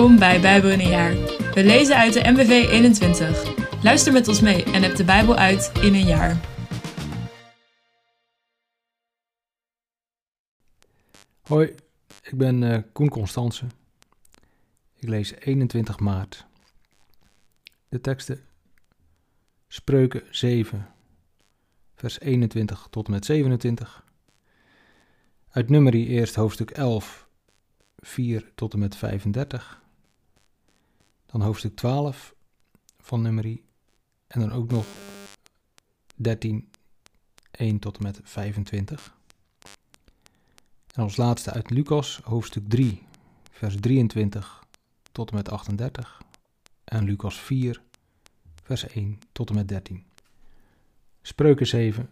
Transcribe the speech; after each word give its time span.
Welkom 0.00 0.18
bij 0.18 0.40
Bijbel 0.40 0.70
in 0.70 0.80
een 0.80 0.88
jaar. 0.88 1.14
We 1.54 1.64
lezen 1.64 1.96
uit 1.96 2.12
de 2.12 2.30
MBV 2.30 2.50
21. 2.70 3.82
Luister 3.82 4.12
met 4.12 4.28
ons 4.28 4.40
mee 4.40 4.64
en 4.64 4.82
heb 4.82 4.96
de 4.96 5.04
Bijbel 5.04 5.36
uit 5.36 5.72
in 5.82 5.94
een 5.94 6.06
jaar. 6.06 6.40
Hoi, 11.42 11.74
ik 12.22 12.38
ben 12.38 12.62
uh, 12.62 12.78
Koen 12.92 13.08
Constance. 13.08 13.66
Ik 14.96 15.08
lees 15.08 15.34
21 15.34 15.98
maart. 15.98 16.46
De 17.88 18.00
teksten 18.00 18.40
Spreuken 19.68 20.22
7, 20.30 20.88
vers 21.94 22.20
21 22.20 22.86
tot 22.90 23.06
en 23.06 23.12
met 23.12 23.24
27. 23.24 24.04
Uit 25.50 25.68
Nummerie 25.68 26.06
eerst 26.06 26.34
hoofdstuk 26.34 26.70
11, 26.70 27.28
4 27.96 28.52
tot 28.54 28.72
en 28.72 28.78
met 28.78 28.96
35. 28.96 29.80
Dan 31.30 31.40
hoofdstuk 31.40 31.76
12 31.76 32.34
van 32.98 33.22
Nummerie. 33.22 33.64
En 34.26 34.40
dan 34.40 34.52
ook 34.52 34.70
nog 34.70 34.86
13, 36.14 36.70
1 37.50 37.78
tot 37.78 37.96
en 37.96 38.02
met 38.02 38.20
25. 38.22 39.16
En 40.94 41.02
als 41.02 41.16
laatste 41.16 41.50
uit 41.50 41.70
Lucas, 41.70 42.20
hoofdstuk 42.24 42.68
3, 42.68 43.02
vers 43.50 43.76
23 43.80 44.64
tot 45.12 45.30
en 45.30 45.36
met 45.36 45.50
38. 45.50 46.22
En 46.84 47.04
Lucas 47.04 47.40
4, 47.40 47.82
vers 48.62 48.86
1 48.86 49.18
tot 49.32 49.48
en 49.48 49.54
met 49.54 49.68
13. 49.68 50.04
Spreuken 51.22 51.66
7, 51.66 52.10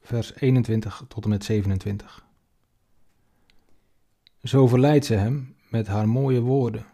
vers 0.00 0.34
21 0.34 1.04
tot 1.08 1.24
en 1.24 1.30
met 1.30 1.44
27. 1.44 2.26
Zo 4.42 4.66
verleidt 4.66 5.04
ze 5.04 5.14
hem 5.14 5.56
met 5.68 5.86
haar 5.86 6.08
mooie 6.08 6.40
woorden. 6.40 6.86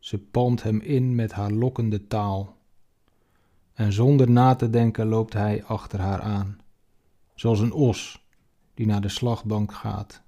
Ze 0.00 0.18
palmt 0.18 0.62
hem 0.62 0.80
in 0.80 1.14
met 1.14 1.32
haar 1.32 1.50
lokkende 1.50 2.06
taal. 2.06 2.56
En 3.72 3.92
zonder 3.92 4.30
na 4.30 4.54
te 4.54 4.70
denken 4.70 5.06
loopt 5.06 5.32
hij 5.32 5.64
achter 5.64 6.00
haar 6.00 6.20
aan, 6.20 6.58
zoals 7.34 7.60
een 7.60 7.72
os 7.72 8.26
die 8.74 8.86
naar 8.86 9.00
de 9.00 9.08
slagbank 9.08 9.72
gaat, 9.72 10.22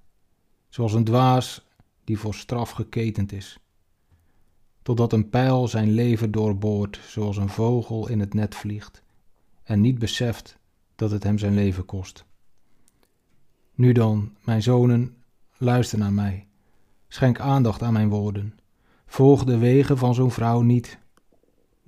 zoals 0.69 0.93
een 0.93 1.03
dwaas 1.03 1.65
die 2.03 2.19
voor 2.19 2.33
straf 2.33 2.71
geketend 2.71 3.31
is, 3.31 3.59
totdat 4.81 5.13
een 5.13 5.29
pijl 5.29 5.67
zijn 5.67 5.91
leven 5.91 6.31
doorboort, 6.31 6.99
zoals 7.07 7.37
een 7.37 7.49
vogel 7.49 8.09
in 8.09 8.19
het 8.19 8.33
net 8.33 8.55
vliegt, 8.55 9.03
en 9.63 9.81
niet 9.81 9.99
beseft 9.99 10.57
dat 10.95 11.11
het 11.11 11.23
hem 11.23 11.37
zijn 11.37 11.53
leven 11.53 11.85
kost. 11.85 12.25
Nu 13.73 13.91
dan, 13.91 14.35
mijn 14.43 14.61
zonen, 14.61 15.17
luister 15.57 15.97
naar 15.97 16.13
mij. 16.13 16.47
Schenk 17.07 17.39
aandacht 17.39 17.81
aan 17.81 17.93
mijn 17.93 18.09
woorden. 18.09 18.57
Volg 19.13 19.43
de 19.43 19.57
wegen 19.57 19.97
van 19.97 20.13
zo'n 20.13 20.31
vrouw 20.31 20.61
niet. 20.61 20.99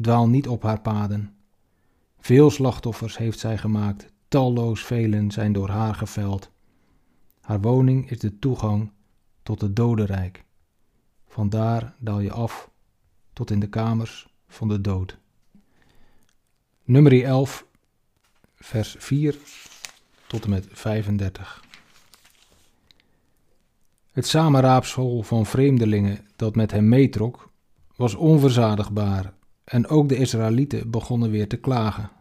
Dwaal 0.01 0.27
niet 0.27 0.47
op 0.47 0.63
haar 0.63 0.81
paden. 0.81 1.35
Veel 2.19 2.49
slachtoffers 2.49 3.17
heeft 3.17 3.39
zij 3.39 3.57
gemaakt, 3.57 4.13
talloos 4.27 4.83
velen 4.83 5.31
zijn 5.31 5.53
door 5.53 5.69
haar 5.69 5.95
geveld. 5.95 6.51
Haar 7.41 7.61
woning 7.61 8.09
is 8.09 8.19
de 8.19 8.39
toegang 8.39 8.91
tot 9.43 9.61
het 9.61 9.75
dodenrijk. 9.75 10.43
Vandaar 11.27 11.95
daal 11.99 12.19
je 12.19 12.31
af 12.31 12.69
tot 13.33 13.51
in 13.51 13.59
de 13.59 13.69
kamers 13.69 14.27
van 14.47 14.67
de 14.67 14.81
dood. 14.81 15.17
Nummer 16.83 17.23
11, 17.23 17.67
vers 18.55 18.95
4 18.99 19.37
tot 20.27 20.43
en 20.43 20.49
met 20.49 20.67
35. 20.71 21.63
Het 24.15 24.27
samenraapsel 24.27 25.23
van 25.23 25.45
vreemdelingen 25.45 26.19
dat 26.35 26.55
met 26.55 26.71
hem 26.71 26.89
meetrok, 26.89 27.51
was 27.95 28.15
onverzadigbaar 28.15 29.33
en 29.63 29.87
ook 29.87 30.09
de 30.09 30.15
Israëlieten 30.15 30.89
begonnen 30.89 31.31
weer 31.31 31.47
te 31.47 31.57
klagen. 31.57 32.11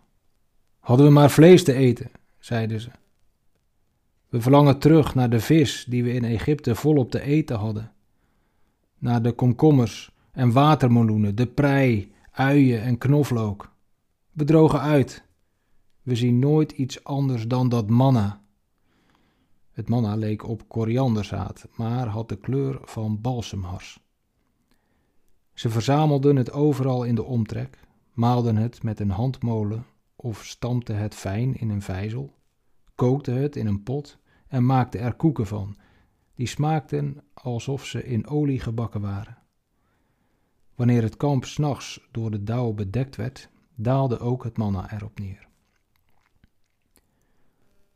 Hadden 0.79 1.07
we 1.07 1.13
maar 1.13 1.31
vlees 1.31 1.65
te 1.65 1.73
eten, 1.73 2.11
zeiden 2.39 2.81
ze. 2.81 2.91
We 4.29 4.41
verlangen 4.41 4.79
terug 4.79 5.15
naar 5.15 5.31
de 5.31 5.41
vis 5.41 5.85
die 5.89 6.05
we 6.05 6.13
in 6.13 6.25
Egypte 6.25 6.75
volop 6.75 7.11
te 7.11 7.21
eten 7.21 7.57
hadden, 7.57 7.93
naar 8.99 9.23
de 9.23 9.33
komkommers 9.33 10.11
en 10.33 10.53
watermeloenen, 10.53 11.35
de 11.35 11.47
prei, 11.47 12.13
uien 12.31 12.83
en 12.83 12.99
knoflook. 12.99 13.73
We 14.33 14.45
drogen 14.45 14.81
uit. 14.81 15.25
We 16.03 16.15
zien 16.15 16.39
nooit 16.39 16.73
iets 16.73 17.05
anders 17.05 17.47
dan 17.47 17.69
dat 17.69 17.91
manna 17.91 18.44
het 19.75 19.89
manna 19.89 20.15
leek 20.17 20.49
op 20.49 20.69
korianderzaad, 20.69 21.69
maar 21.77 22.07
had 22.07 22.29
de 22.29 22.37
kleur 22.37 22.79
van 22.83 23.21
balsemhars. 23.21 24.01
Ze 25.53 25.71
verzamelden 25.71 26.37
het 26.37 26.53
overal 26.53 27.05
in 27.05 27.15
de 27.15 27.25
omtrek, 27.25 27.79
maalden 28.13 28.57
het 28.57 28.83
met 28.83 29.01
een 29.01 29.11
handmolen 29.11 29.87
of 30.17 30.45
stampten 30.45 30.97
het 30.97 31.15
fijn 31.15 31.55
in 31.55 31.71
een 31.71 31.83
vijzel, 31.83 32.35
kookten 32.95 33.35
het 33.35 33.57
in 33.57 33.67
een 33.67 33.83
pot 33.83 34.19
en 34.49 34.67
maakten 34.67 35.01
er 35.01 35.15
koeken 35.15 35.47
van, 35.47 35.77
die 36.35 36.47
smaakten 36.47 37.23
alsof 37.35 37.85
ze 37.85 38.05
in 38.05 38.27
olie 38.27 38.61
gebakken 38.61 39.01
waren. 39.01 39.39
Wanneer 40.75 41.03
het 41.03 41.17
kamp 41.17 41.45
s'nachts 41.45 42.09
door 42.11 42.31
de 42.31 42.43
dauw 42.43 42.73
bedekt 42.73 43.17
werd, 43.17 43.49
daalde 43.75 44.19
ook 44.19 44.45
het 44.45 44.57
manna 44.57 44.93
erop 44.93 45.19
neer. 45.19 45.49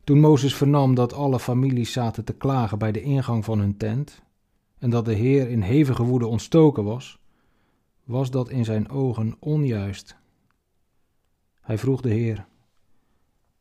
Toen 0.09 0.19
Mozes 0.19 0.55
vernam 0.55 0.95
dat 0.95 1.13
alle 1.13 1.39
families 1.39 1.91
zaten 1.91 2.25
te 2.25 2.33
klagen 2.33 2.79
bij 2.79 2.91
de 2.91 3.01
ingang 3.01 3.45
van 3.45 3.59
hun 3.59 3.77
tent 3.77 4.21
en 4.77 4.89
dat 4.89 5.05
de 5.05 5.13
Heer 5.13 5.49
in 5.49 5.61
hevige 5.61 6.03
woede 6.03 6.27
ontstoken 6.27 6.83
was, 6.83 7.19
was 8.03 8.31
dat 8.31 8.49
in 8.49 8.65
zijn 8.65 8.89
ogen 8.89 9.35
onjuist. 9.39 10.15
Hij 11.61 11.77
vroeg 11.77 12.01
de 12.01 12.09
Heer: 12.09 12.45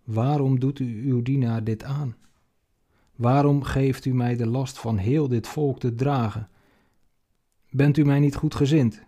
Waarom 0.05 0.59
doet 0.59 0.79
u 0.79 1.11
uw 1.11 1.23
dienaar 1.23 1.65
dit 1.65 1.85
aan? 1.85 2.17
Waarom 3.17 3.63
geeft 3.63 4.05
u 4.05 4.15
mij 4.15 4.37
de 4.37 4.47
last 4.47 4.79
van 4.79 4.97
heel 4.97 5.29
dit 5.29 5.49
volk 5.49 5.79
te 5.79 5.95
dragen? 5.95 6.49
Bent 7.71 7.97
u 7.97 8.05
mij 8.05 8.21
niet 8.21 8.37
goed 8.37 8.55
gezind? 8.55 9.03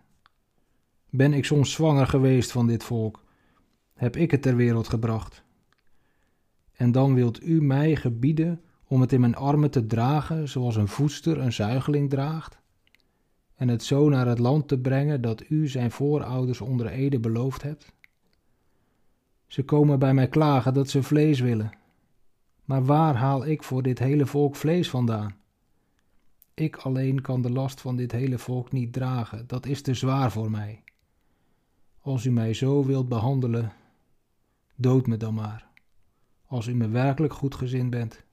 Ben 1.11 1.33
ik 1.33 1.45
soms 1.45 1.73
zwanger 1.73 2.07
geweest 2.07 2.53
van 2.53 2.67
dit 2.67 2.85
volk? 2.85 3.25
Heb 3.95 4.17
ik 4.17 4.31
het 4.31 4.43
ter 4.43 4.57
wereld 4.57 4.89
gebracht? 4.89 5.45
En 6.81 6.93
dan 6.93 7.15
wilt 7.15 7.43
u 7.43 7.63
mij 7.63 7.97
gebieden 7.97 8.61
om 8.85 9.01
het 9.01 9.13
in 9.13 9.21
mijn 9.21 9.35
armen 9.35 9.71
te 9.71 9.87
dragen, 9.87 10.49
zoals 10.49 10.77
een 10.77 10.89
voedster 10.89 11.39
een 11.39 11.53
zuigeling 11.53 12.11
draagt, 12.11 12.59
en 13.55 13.69
het 13.69 13.83
zo 13.83 14.09
naar 14.09 14.27
het 14.27 14.39
land 14.39 14.69
te 14.69 14.79
brengen 14.79 15.21
dat 15.21 15.45
u 15.49 15.69
zijn 15.69 15.91
voorouders 15.91 16.61
onder 16.61 16.87
ede 16.87 17.21
beloofd 17.21 17.63
hebt? 17.63 17.93
Ze 19.47 19.65
komen 19.65 19.99
bij 19.99 20.15
mij 20.15 20.29
klagen 20.29 20.75
dat 20.75 20.89
ze 20.89 21.03
vlees 21.03 21.41
willen. 21.41 21.73
Maar 22.65 22.85
waar 22.85 23.15
haal 23.15 23.47
ik 23.47 23.63
voor 23.63 23.83
dit 23.83 23.99
hele 23.99 24.27
volk 24.27 24.57
vlees 24.57 24.91
vandaan? 24.91 25.35
Ik 26.55 26.77
alleen 26.77 27.21
kan 27.21 27.43
de 27.43 27.51
last 27.51 27.81
van 27.81 27.97
dit 27.97 28.13
hele 28.13 28.39
volk 28.39 28.73
niet 28.73 28.93
dragen, 28.93 29.47
dat 29.47 29.67
is 29.67 29.83
te 29.83 29.95
zwaar 29.95 30.33
voor 30.33 30.51
mij. 30.51 30.83
Als 32.01 32.25
u 32.25 32.31
mij 32.31 32.55
zo 32.55 32.85
wilt 32.85 33.09
behandelen, 33.09 33.73
dood 34.77 35.07
me 35.07 35.17
dan 35.17 35.35
maar. 35.35 35.70
Als 36.51 36.67
u 36.67 36.75
me 36.75 36.89
werkelijk 36.89 37.33
goedgezind 37.33 37.91
bent, 37.91 38.25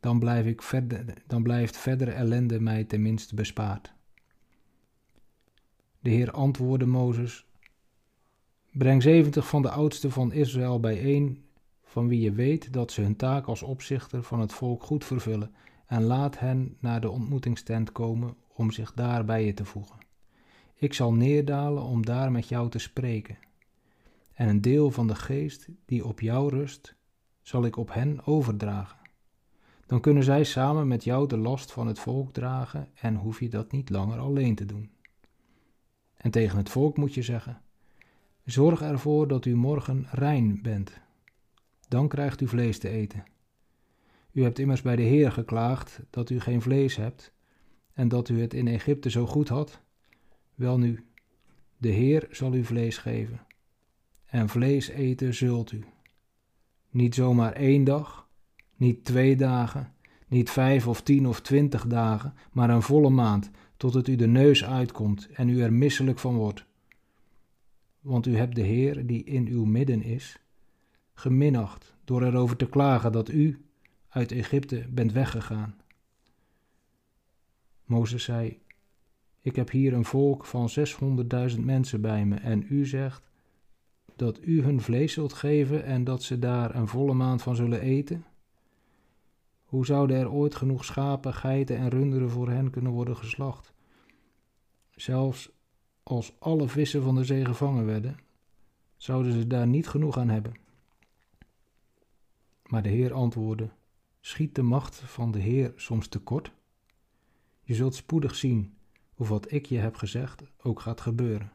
dan, 0.00 0.18
blijf 0.18 0.46
ik 0.46 0.62
verder, 0.62 1.04
dan 1.26 1.42
blijft 1.42 1.76
verdere 1.76 2.10
ellende 2.10 2.60
mij 2.60 2.84
tenminste 2.84 3.34
bespaard. 3.34 3.92
De 6.00 6.10
Heer 6.10 6.30
antwoordde 6.30 6.86
Mozes: 6.86 7.46
Breng 8.72 9.02
zeventig 9.02 9.48
van 9.48 9.62
de 9.62 9.70
oudsten 9.70 10.10
van 10.10 10.32
Israël 10.32 10.80
bijeen, 10.80 11.44
van 11.82 12.08
wie 12.08 12.20
je 12.20 12.32
weet 12.32 12.72
dat 12.72 12.92
ze 12.92 13.00
hun 13.00 13.16
taak 13.16 13.46
als 13.46 13.62
opzichter 13.62 14.22
van 14.22 14.40
het 14.40 14.52
volk 14.52 14.82
goed 14.82 15.04
vervullen, 15.04 15.54
en 15.86 16.02
laat 16.02 16.38
hen 16.38 16.76
naar 16.80 17.00
de 17.00 17.10
ontmoetingstent 17.10 17.92
komen 17.92 18.36
om 18.54 18.70
zich 18.70 18.92
daar 18.92 19.24
bij 19.24 19.44
je 19.44 19.54
te 19.54 19.64
voegen. 19.64 19.98
Ik 20.74 20.94
zal 20.94 21.12
neerdalen 21.12 21.82
om 21.82 22.04
daar 22.04 22.32
met 22.32 22.48
jou 22.48 22.70
te 22.70 22.78
spreken 22.78 23.38
en 24.38 24.48
een 24.48 24.60
deel 24.60 24.90
van 24.90 25.06
de 25.06 25.14
geest 25.14 25.68
die 25.84 26.04
op 26.04 26.20
jou 26.20 26.50
rust, 26.50 26.94
zal 27.42 27.64
ik 27.64 27.76
op 27.76 27.92
hen 27.92 28.26
overdragen. 28.26 28.98
Dan 29.86 30.00
kunnen 30.00 30.22
zij 30.22 30.44
samen 30.44 30.88
met 30.88 31.04
jou 31.04 31.28
de 31.28 31.36
last 31.36 31.72
van 31.72 31.86
het 31.86 31.98
volk 31.98 32.32
dragen 32.32 32.88
en 32.94 33.14
hoef 33.14 33.40
je 33.40 33.48
dat 33.48 33.72
niet 33.72 33.90
langer 33.90 34.18
alleen 34.18 34.54
te 34.54 34.64
doen. 34.64 34.90
En 36.16 36.30
tegen 36.30 36.58
het 36.58 36.68
volk 36.68 36.96
moet 36.96 37.14
je 37.14 37.22
zeggen: 37.22 37.60
Zorg 38.44 38.82
ervoor 38.82 39.28
dat 39.28 39.44
u 39.44 39.56
morgen 39.56 40.06
rein 40.10 40.62
bent. 40.62 41.00
Dan 41.88 42.08
krijgt 42.08 42.40
u 42.40 42.48
vlees 42.48 42.78
te 42.78 42.88
eten. 42.88 43.24
U 44.32 44.42
hebt 44.42 44.58
immers 44.58 44.82
bij 44.82 44.96
de 44.96 45.02
Heer 45.02 45.32
geklaagd 45.32 46.00
dat 46.10 46.30
u 46.30 46.40
geen 46.40 46.62
vlees 46.62 46.96
hebt 46.96 47.32
en 47.92 48.08
dat 48.08 48.28
u 48.28 48.40
het 48.40 48.54
in 48.54 48.68
Egypte 48.68 49.10
zo 49.10 49.26
goed 49.26 49.48
had. 49.48 49.80
Welnu, 50.54 51.04
de 51.76 51.88
Heer 51.88 52.26
zal 52.30 52.54
u 52.54 52.64
vlees 52.64 52.98
geven 52.98 53.46
en 54.28 54.48
vlees 54.48 54.88
eten 54.88 55.34
zult 55.34 55.72
u. 55.72 55.84
Niet 56.90 57.14
zomaar 57.14 57.52
één 57.52 57.84
dag, 57.84 58.28
niet 58.76 59.04
twee 59.04 59.36
dagen, 59.36 59.92
niet 60.26 60.50
vijf 60.50 60.86
of 60.86 61.02
tien 61.02 61.26
of 61.26 61.40
twintig 61.40 61.86
dagen, 61.86 62.34
maar 62.52 62.70
een 62.70 62.82
volle 62.82 63.10
maand, 63.10 63.50
tot 63.76 63.94
het 63.94 64.08
u 64.08 64.16
de 64.16 64.26
neus 64.26 64.64
uitkomt 64.64 65.28
en 65.32 65.48
u 65.48 65.62
er 65.62 65.72
misselijk 65.72 66.18
van 66.18 66.36
wordt. 66.36 66.64
Want 68.00 68.26
u 68.26 68.36
hebt 68.36 68.54
de 68.54 68.62
Heer, 68.62 69.06
die 69.06 69.24
in 69.24 69.46
uw 69.46 69.64
midden 69.64 70.02
is, 70.02 70.40
geminacht 71.14 71.94
door 72.04 72.22
erover 72.22 72.56
te 72.56 72.68
klagen 72.68 73.12
dat 73.12 73.28
u 73.28 73.64
uit 74.08 74.32
Egypte 74.32 74.86
bent 74.90 75.12
weggegaan. 75.12 75.76
Mozes 77.84 78.24
zei: 78.24 78.58
Ik 79.40 79.56
heb 79.56 79.70
hier 79.70 79.92
een 79.92 80.04
volk 80.04 80.44
van 80.44 80.68
zeshonderdduizend 80.68 81.64
mensen 81.64 82.00
bij 82.00 82.26
me, 82.26 82.36
en 82.36 82.66
u 82.68 82.86
zegt 82.86 83.27
dat 84.18 84.38
u 84.42 84.62
hun 84.62 84.80
vlees 84.80 85.12
zult 85.12 85.32
geven 85.32 85.84
en 85.84 86.04
dat 86.04 86.22
ze 86.22 86.38
daar 86.38 86.74
een 86.74 86.88
volle 86.88 87.14
maand 87.14 87.42
van 87.42 87.56
zullen 87.56 87.80
eten? 87.80 88.24
Hoe 89.64 89.86
zouden 89.86 90.16
er 90.16 90.30
ooit 90.30 90.54
genoeg 90.54 90.84
schapen, 90.84 91.34
geiten 91.34 91.76
en 91.76 91.88
runderen 91.88 92.30
voor 92.30 92.48
hen 92.48 92.70
kunnen 92.70 92.92
worden 92.92 93.16
geslacht? 93.16 93.72
Zelfs 94.90 95.50
als 96.02 96.36
alle 96.38 96.68
vissen 96.68 97.02
van 97.02 97.14
de 97.14 97.24
zee 97.24 97.44
gevangen 97.44 97.86
werden, 97.86 98.16
zouden 98.96 99.32
ze 99.32 99.46
daar 99.46 99.66
niet 99.66 99.88
genoeg 99.88 100.18
aan 100.18 100.28
hebben. 100.28 100.54
Maar 102.62 102.82
de 102.82 102.88
Heer 102.88 103.12
antwoordde: 103.12 103.70
Schiet 104.20 104.54
de 104.54 104.62
macht 104.62 104.96
van 104.96 105.30
de 105.30 105.38
Heer 105.38 105.72
soms 105.76 106.08
tekort? 106.08 106.52
Je 107.62 107.74
zult 107.74 107.94
spoedig 107.94 108.34
zien 108.34 108.76
of 109.14 109.28
wat 109.28 109.52
ik 109.52 109.66
je 109.66 109.78
heb 109.78 109.96
gezegd 109.96 110.42
ook 110.62 110.80
gaat 110.80 111.00
gebeuren. 111.00 111.52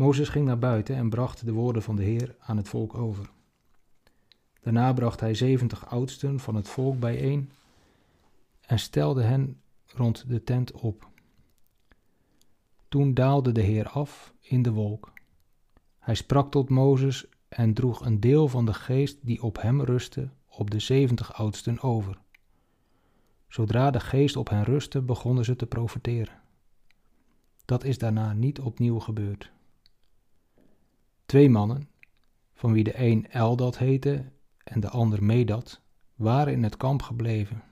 Mozes 0.00 0.28
ging 0.28 0.46
naar 0.46 0.58
buiten 0.58 0.96
en 0.96 1.10
bracht 1.10 1.44
de 1.44 1.52
woorden 1.52 1.82
van 1.82 1.96
de 1.96 2.02
Heer 2.02 2.36
aan 2.38 2.56
het 2.56 2.68
volk 2.68 2.94
over. 2.94 3.30
Daarna 4.60 4.92
bracht 4.92 5.20
hij 5.20 5.34
zeventig 5.34 5.86
oudsten 5.86 6.40
van 6.40 6.54
het 6.54 6.68
volk 6.68 6.98
bijeen 6.98 7.50
en 8.60 8.78
stelde 8.78 9.22
hen 9.22 9.60
rond 9.86 10.28
de 10.28 10.44
tent 10.44 10.72
op. 10.72 11.08
Toen 12.88 13.14
daalde 13.14 13.52
de 13.52 13.60
Heer 13.60 13.88
af 13.88 14.34
in 14.40 14.62
de 14.62 14.72
wolk. 14.72 15.12
Hij 15.98 16.14
sprak 16.14 16.50
tot 16.50 16.68
Mozes 16.68 17.26
en 17.48 17.74
droeg 17.74 18.04
een 18.04 18.20
deel 18.20 18.48
van 18.48 18.66
de 18.66 18.74
geest 18.74 19.18
die 19.22 19.42
op 19.42 19.62
hem 19.62 19.82
rustte 19.82 20.28
op 20.48 20.70
de 20.70 20.78
zeventig 20.78 21.34
oudsten 21.34 21.80
over. 21.80 22.18
Zodra 23.48 23.90
de 23.90 24.00
geest 24.00 24.36
op 24.36 24.48
hen 24.48 24.64
rustte, 24.64 25.02
begonnen 25.02 25.44
ze 25.44 25.56
te 25.56 25.66
profeteren. 25.66 26.40
Dat 27.64 27.84
is 27.84 27.98
daarna 27.98 28.32
niet 28.32 28.60
opnieuw 28.60 28.98
gebeurd. 28.98 29.52
Twee 31.30 31.50
mannen, 31.50 31.88
van 32.54 32.72
wie 32.72 32.84
de 32.84 32.98
een 32.98 33.26
Eldad 33.28 33.78
heette 33.78 34.24
en 34.64 34.80
de 34.80 34.88
ander 34.88 35.24
Medad, 35.24 35.80
waren 36.14 36.52
in 36.52 36.62
het 36.62 36.76
kamp 36.76 37.02
gebleven. 37.02 37.62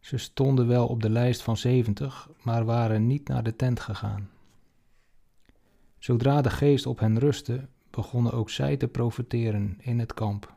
Ze 0.00 0.18
stonden 0.18 0.66
wel 0.66 0.86
op 0.86 1.02
de 1.02 1.10
lijst 1.10 1.42
van 1.42 1.56
zeventig, 1.56 2.30
maar 2.42 2.64
waren 2.64 3.06
niet 3.06 3.28
naar 3.28 3.42
de 3.42 3.56
tent 3.56 3.80
gegaan. 3.80 4.30
Zodra 5.98 6.42
de 6.42 6.50
geest 6.50 6.86
op 6.86 6.98
hen 6.98 7.18
rustte, 7.18 7.68
begonnen 7.90 8.32
ook 8.32 8.50
zij 8.50 8.76
te 8.76 8.88
profeteren 8.88 9.76
in 9.80 9.98
het 9.98 10.14
kamp. 10.14 10.54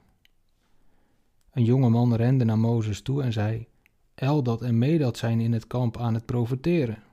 Een 1.51 1.63
jonge 1.63 1.90
man 1.90 2.16
rende 2.16 2.46
naar 2.46 2.60
Mozes 2.60 3.01
toe 3.01 3.24
en 3.24 3.34
zei: 3.34 3.68
Eldad 4.16 4.62
en 4.62 4.78
Medad 4.78 5.18
zijn 5.18 5.40
in 5.40 5.54
het 5.54 5.68
kamp 5.68 5.98
aan 5.98 6.13
het 6.13 6.25
profeteren. 6.25 7.04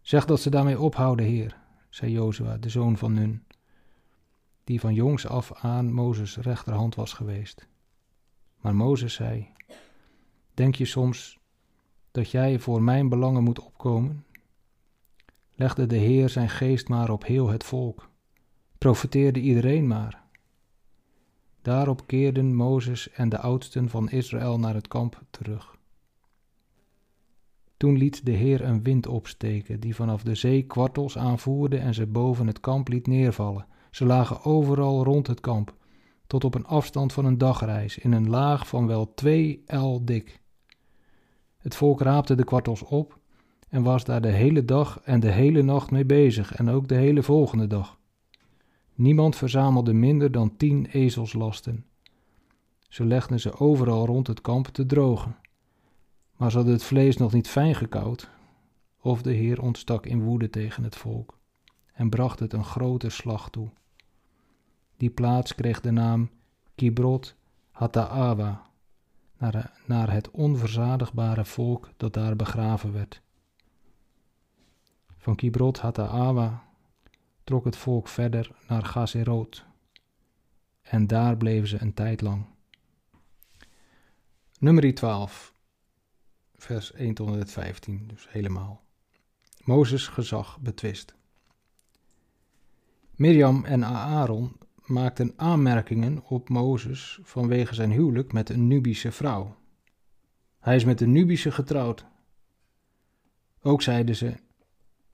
Zeg 0.00 0.24
dat 0.24 0.40
ze 0.40 0.50
daarmee 0.50 0.80
ophouden, 0.80 1.26
heer, 1.26 1.59
zei 1.90 2.12
Jozua, 2.12 2.56
de 2.56 2.68
zoon 2.68 2.96
van 2.96 3.12
Nun, 3.12 3.44
die 4.64 4.80
van 4.80 4.94
jongs 4.94 5.26
af 5.26 5.52
aan 5.52 5.92
Mozes 5.92 6.36
rechterhand 6.36 6.94
was 6.94 7.12
geweest. 7.12 7.66
Maar 8.60 8.74
Mozes 8.74 9.14
zei: 9.14 9.48
Denk 10.54 10.74
je 10.74 10.84
soms 10.84 11.38
dat 12.10 12.30
jij 12.30 12.58
voor 12.58 12.82
mijn 12.82 13.08
belangen 13.08 13.42
moet 13.42 13.60
opkomen? 13.60 14.24
Legde 15.54 15.86
de 15.86 15.96
Heer 15.96 16.28
zijn 16.28 16.48
geest 16.48 16.88
maar 16.88 17.10
op 17.10 17.24
heel 17.24 17.48
het 17.48 17.64
volk, 17.64 18.08
profeteerde 18.78 19.40
iedereen 19.40 19.86
maar. 19.86 20.22
Daarop 21.62 22.06
keerden 22.06 22.54
Mozes 22.54 23.10
en 23.10 23.28
de 23.28 23.38
oudsten 23.38 23.88
van 23.88 24.10
Israël 24.10 24.58
naar 24.58 24.74
het 24.74 24.88
kamp 24.88 25.22
terug. 25.30 25.78
Toen 27.80 27.96
liet 27.96 28.26
de 28.26 28.30
Heer 28.30 28.64
een 28.64 28.82
wind 28.82 29.06
opsteken, 29.06 29.80
die 29.80 29.94
vanaf 29.94 30.22
de 30.22 30.34
zee 30.34 30.62
kwartels 30.62 31.18
aanvoerde 31.18 31.78
en 31.78 31.94
ze 31.94 32.06
boven 32.06 32.46
het 32.46 32.60
kamp 32.60 32.88
liet 32.88 33.06
neervallen. 33.06 33.66
Ze 33.90 34.04
lagen 34.04 34.44
overal 34.44 35.04
rond 35.04 35.26
het 35.26 35.40
kamp, 35.40 35.74
tot 36.26 36.44
op 36.44 36.54
een 36.54 36.66
afstand 36.66 37.12
van 37.12 37.24
een 37.24 37.38
dagreis, 37.38 37.98
in 37.98 38.12
een 38.12 38.28
laag 38.28 38.68
van 38.68 38.86
wel 38.86 39.14
twee 39.14 39.62
el 39.66 40.04
dik. 40.04 40.40
Het 41.58 41.76
volk 41.76 42.00
raapte 42.00 42.34
de 42.34 42.44
kwartels 42.44 42.82
op 42.82 43.18
en 43.68 43.82
was 43.82 44.04
daar 44.04 44.20
de 44.20 44.32
hele 44.32 44.64
dag 44.64 45.00
en 45.04 45.20
de 45.20 45.30
hele 45.30 45.62
nacht 45.62 45.90
mee 45.90 46.04
bezig 46.04 46.54
en 46.54 46.68
ook 46.68 46.88
de 46.88 46.94
hele 46.94 47.22
volgende 47.22 47.66
dag. 47.66 47.98
Niemand 48.94 49.36
verzamelde 49.36 49.92
minder 49.92 50.32
dan 50.32 50.56
tien 50.56 50.86
ezelslasten. 50.86 51.84
Ze 52.88 53.04
legden 53.04 53.40
ze 53.40 53.58
overal 53.58 54.06
rond 54.06 54.26
het 54.26 54.40
kamp 54.40 54.66
te 54.66 54.86
drogen. 54.86 55.36
Maar 56.40 56.50
ze 56.50 56.56
hadden 56.56 56.74
het 56.74 56.84
vlees 56.84 57.16
nog 57.16 57.32
niet 57.32 57.48
fijn 57.48 57.74
gekoud, 57.74 58.30
of 59.00 59.22
de 59.22 59.32
Heer 59.32 59.62
ontstak 59.62 60.06
in 60.06 60.22
woede 60.22 60.50
tegen 60.50 60.84
het 60.84 60.96
volk 60.96 61.38
en 61.92 62.10
bracht 62.10 62.38
het 62.38 62.52
een 62.52 62.64
grote 62.64 63.08
slag 63.08 63.50
toe. 63.50 63.70
Die 64.96 65.10
plaats 65.10 65.54
kreeg 65.54 65.80
de 65.80 65.90
naam 65.90 66.30
Kibrot 66.74 67.36
Hataawa, 67.70 68.62
naar, 69.38 69.72
naar 69.86 70.12
het 70.12 70.30
onverzadigbare 70.30 71.44
volk 71.44 71.90
dat 71.96 72.12
daar 72.12 72.36
begraven 72.36 72.92
werd. 72.92 73.22
Van 75.16 75.34
Kibrot 75.36 75.80
Hataawa 75.80 76.64
trok 77.44 77.64
het 77.64 77.76
volk 77.76 78.08
verder 78.08 78.50
naar 78.66 78.84
Gazerot. 78.84 79.64
En 80.82 81.06
daar 81.06 81.36
bleven 81.36 81.68
ze 81.68 81.80
een 81.80 81.94
tijd 81.94 82.20
lang. 82.20 82.46
Nummer 84.58 84.94
12, 84.94 85.58
vers 86.62 86.92
1 86.92 87.14
tot 87.14 87.28
en 87.28 87.38
met 87.38 87.50
15, 87.50 88.04
dus 88.06 88.26
helemaal. 88.30 88.84
Mozes 89.64 90.08
gezag 90.08 90.60
betwist. 90.60 91.14
Mirjam 93.10 93.64
en 93.64 93.84
Aaron 93.84 94.56
maakten 94.84 95.32
aanmerkingen 95.36 96.24
op 96.24 96.48
Mozes 96.48 97.18
vanwege 97.22 97.74
zijn 97.74 97.90
huwelijk 97.90 98.32
met 98.32 98.48
een 98.48 98.66
Nubische 98.66 99.12
vrouw. 99.12 99.56
Hij 100.58 100.76
is 100.76 100.84
met 100.84 101.00
een 101.00 101.12
Nubische 101.12 101.52
getrouwd. 101.52 102.06
Ook 103.62 103.82
zeiden 103.82 104.16
ze: 104.16 104.34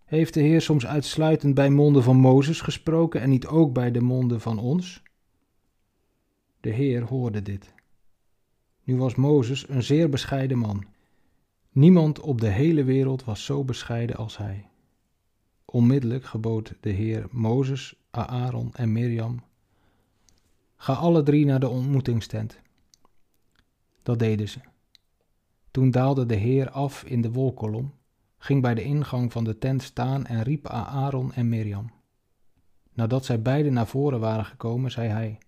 heeft 0.05 0.35
de 0.35 0.41
Heer 0.41 0.61
soms 0.61 0.87
uitsluitend 0.87 1.55
bij 1.55 1.71
monden 1.71 2.03
van 2.03 2.17
Mozes 2.17 2.61
gesproken 2.61 3.21
en 3.21 3.31
niet 3.31 3.47
ook 3.47 3.73
bij 3.73 3.91
de 3.91 4.01
monden 4.01 4.41
van 4.41 4.59
ons? 4.59 5.03
De 6.61 6.71
Heer 6.71 7.03
hoorde 7.03 7.43
dit. 7.43 7.75
Nu 8.83 8.97
was 8.97 9.15
Mozes 9.15 9.69
een 9.69 9.83
zeer 9.83 10.09
bescheiden 10.09 10.59
man. 10.59 10.85
Niemand 11.77 12.21
op 12.21 12.41
de 12.41 12.49
hele 12.49 12.85
wereld 12.85 13.25
was 13.25 13.45
zo 13.45 13.65
bescheiden 13.65 14.17
als 14.17 14.37
hij. 14.37 14.69
Onmiddellijk 15.65 16.25
gebood 16.25 16.75
de 16.81 16.91
Heer 16.91 17.27
Mozes, 17.31 17.95
Aaron 18.11 18.75
en 18.75 18.93
Mirjam: 18.93 19.43
Ga 20.77 20.93
alle 20.93 21.23
drie 21.23 21.45
naar 21.45 21.61
de 21.61 21.69
ontmoetingstent. 21.69 22.61
Dat 24.03 24.19
deden 24.19 24.49
ze. 24.49 24.61
Toen 25.71 25.91
daalde 25.91 26.27
de 26.27 26.35
Heer 26.35 26.71
af 26.71 27.05
in 27.05 27.21
de 27.21 27.33
wolkolom 27.33 27.95
ging 28.39 28.63
bij 28.63 28.75
de 28.75 28.83
ingang 28.83 29.33
van 29.33 29.45
de 29.45 29.59
tent 29.59 29.83
staan 29.83 30.27
en 30.27 30.43
riep 30.43 30.67
Aaron 30.67 31.33
en 31.33 31.49
Mirjam. 31.49 31.91
Nadat 32.93 33.25
zij 33.25 33.43
beiden 33.43 33.73
naar 33.73 33.87
voren 33.87 34.21
waren 34.21 34.45
gekomen, 34.45 34.91
zei 34.91 35.09
hij: 35.09 35.39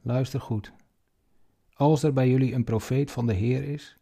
Luister 0.00 0.40
goed. 0.40 0.72
Als 1.72 2.02
er 2.02 2.12
bij 2.12 2.28
jullie 2.28 2.54
een 2.54 2.64
profeet 2.64 3.10
van 3.10 3.26
de 3.26 3.34
Heer 3.34 3.62
is, 3.62 3.99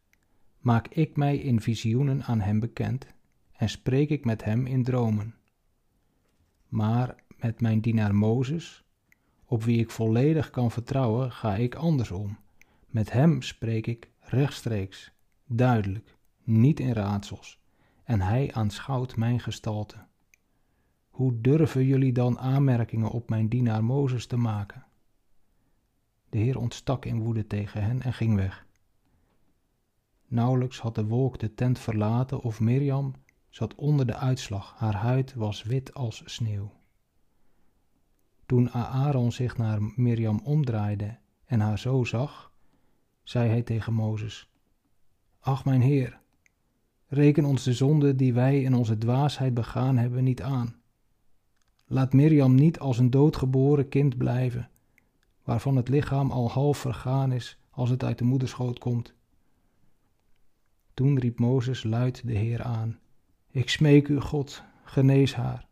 maak 0.69 0.89
ik 0.89 1.17
mij 1.17 1.37
in 1.37 1.61
visioenen 1.61 2.23
aan 2.25 2.41
hem 2.41 2.61
bekend 2.61 3.07
en 3.53 3.69
spreek 3.69 4.11
ik 4.11 4.25
met 4.25 4.45
hem 4.45 4.67
in 4.67 4.85
dromen. 4.85 5.35
Maar 6.67 7.15
met 7.37 7.61
mijn 7.61 7.81
dienaar 7.81 8.15
Mozes, 8.15 8.85
op 9.45 9.63
wie 9.63 9.79
ik 9.79 9.91
volledig 9.91 10.51
kan 10.51 10.71
vertrouwen, 10.71 11.33
ga 11.33 11.55
ik 11.57 11.75
andersom. 11.75 12.39
Met 12.87 13.13
hem 13.13 13.43
spreek 13.43 13.87
ik 13.87 14.11
rechtstreeks, 14.21 15.13
duidelijk, 15.47 16.17
niet 16.45 16.81
in 16.81 16.93
raadsels 16.93 17.61
en 18.05 18.21
hij 18.21 18.53
aanschouwt 18.53 19.17
mijn 19.17 19.41
gestalte. 19.41 20.07
Hoe 21.09 21.41
durven 21.41 21.85
jullie 21.85 22.13
dan 22.13 22.39
aanmerkingen 22.39 23.11
op 23.11 23.29
mijn 23.29 23.49
dienaar 23.49 23.85
Mozes 23.85 24.27
te 24.27 24.37
maken? 24.37 24.87
De 26.29 26.39
Heer 26.39 26.59
ontstak 26.59 27.05
in 27.05 27.21
woede 27.21 27.47
tegen 27.47 27.85
hen 27.85 28.03
en 28.03 28.13
ging 28.13 28.35
weg. 28.35 28.67
Nauwelijks 30.31 30.79
had 30.79 30.95
de 30.95 31.05
wolk 31.05 31.39
de 31.39 31.55
tent 31.55 31.79
verlaten 31.79 32.41
of 32.41 32.61
Mirjam 32.61 33.15
zat 33.49 33.75
onder 33.75 34.07
de 34.07 34.15
uitslag, 34.15 34.75
haar 34.77 34.95
huid 34.95 35.35
was 35.35 35.63
wit 35.63 35.95
als 35.95 36.23
sneeuw. 36.25 36.73
Toen 38.47 38.71
Aaron 38.71 39.33
zich 39.33 39.57
naar 39.57 39.79
Mirjam 39.97 40.41
omdraaide 40.45 41.19
en 41.45 41.61
haar 41.61 41.79
zo 41.79 42.05
zag, 42.05 42.53
zei 43.23 43.49
hij 43.49 43.63
tegen 43.63 43.93
Mozes: 43.93 44.51
Ach, 45.41 45.65
mijn 45.65 45.81
Heer, 45.81 46.21
reken 47.07 47.45
ons 47.45 47.63
de 47.63 47.73
zonde 47.73 48.15
die 48.15 48.33
wij 48.33 48.63
in 48.63 48.75
onze 48.75 48.99
dwaasheid 48.99 49.55
begaan 49.55 49.97
hebben 49.97 50.25
niet 50.25 50.43
aan. 50.43 50.77
Laat 51.87 52.13
Mirjam 52.13 52.55
niet 52.55 52.79
als 52.79 52.99
een 52.99 53.11
doodgeboren 53.11 53.89
kind 53.89 54.17
blijven, 54.17 54.71
waarvan 55.45 55.77
het 55.77 55.89
lichaam 55.89 56.31
al 56.31 56.51
half 56.51 56.79
vergaan 56.79 57.33
is 57.33 57.59
als 57.71 57.91
het 57.91 58.05
uit 58.05 58.19
de 58.19 58.25
moederschoot 58.25 58.79
komt. 58.79 59.17
Toen 60.99 61.19
riep 61.19 61.39
Mozes 61.39 61.83
luid 61.83 62.27
de 62.27 62.33
Heer 62.33 62.63
aan: 62.63 62.99
Ik 63.51 63.69
smeek 63.69 64.09
u, 64.09 64.21
God, 64.21 64.63
genees 64.85 65.35
haar. 65.35 65.69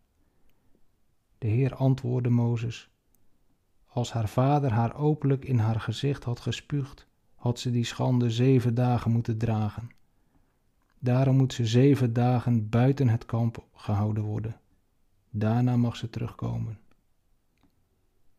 De 1.38 1.46
Heer 1.46 1.74
antwoordde 1.74 2.30
Mozes: 2.30 2.90
Als 3.86 4.12
haar 4.12 4.28
vader 4.28 4.70
haar 4.70 4.96
openlijk 4.96 5.44
in 5.44 5.58
haar 5.58 5.80
gezicht 5.80 6.24
had 6.24 6.40
gespuugd, 6.40 7.06
had 7.34 7.58
ze 7.58 7.70
die 7.70 7.84
schande 7.84 8.30
zeven 8.30 8.74
dagen 8.74 9.10
moeten 9.10 9.38
dragen. 9.38 9.88
Daarom 10.98 11.36
moet 11.36 11.52
ze 11.52 11.66
zeven 11.66 12.12
dagen 12.12 12.68
buiten 12.68 13.08
het 13.08 13.24
kamp 13.24 13.64
gehouden 13.74 14.22
worden. 14.22 14.60
Daarna 15.30 15.76
mag 15.76 15.96
ze 15.96 16.10
terugkomen. 16.10 16.78